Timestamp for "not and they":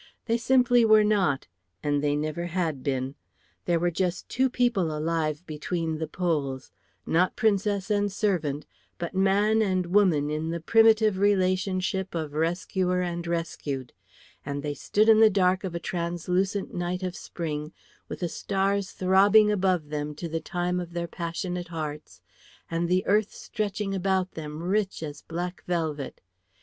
1.03-2.15